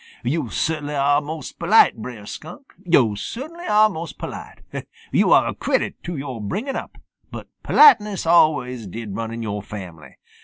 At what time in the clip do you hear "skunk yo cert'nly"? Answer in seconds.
2.25-3.67